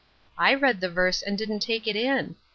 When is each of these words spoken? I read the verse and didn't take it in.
I 0.39 0.55
read 0.55 0.81
the 0.81 0.89
verse 0.89 1.21
and 1.21 1.37
didn't 1.37 1.59
take 1.59 1.85
it 1.85 1.95
in. 1.95 2.35